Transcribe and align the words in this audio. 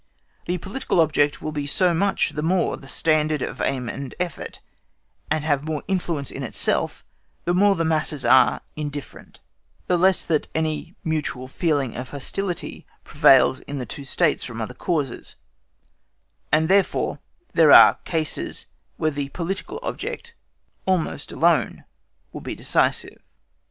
The 0.47 0.57
political 0.57 0.99
object 0.99 1.43
will 1.43 1.51
be 1.51 1.67
so 1.67 1.93
much 1.93 2.31
the 2.31 2.41
more 2.41 2.75
the 2.75 2.87
standard 2.87 3.43
of 3.43 3.61
aim 3.61 3.87
and 3.87 4.15
effort, 4.19 4.59
and 5.29 5.43
have 5.43 5.63
more 5.63 5.83
influence 5.87 6.31
in 6.31 6.41
itself, 6.41 7.05
the 7.45 7.53
more 7.53 7.75
the 7.75 7.85
masses 7.85 8.25
are 8.25 8.61
indifferent, 8.75 9.41
the 9.85 9.99
less 9.99 10.25
that 10.25 10.47
any 10.55 10.95
mutual 11.03 11.47
feeling 11.47 11.95
of 11.95 12.09
hostility 12.09 12.87
prevails 13.03 13.59
in 13.59 13.77
the 13.77 13.85
two 13.85 14.03
States 14.03 14.43
from 14.43 14.59
other 14.59 14.73
causes, 14.73 15.35
and 16.51 16.67
therefore 16.67 17.19
there 17.53 17.71
are 17.71 17.99
cases 18.03 18.65
where 18.97 19.11
the 19.11 19.29
political 19.29 19.79
object 19.83 20.33
almost 20.87 21.31
alone 21.31 21.83
will 22.33 22.41
be 22.41 22.55
decisive. 22.55 23.21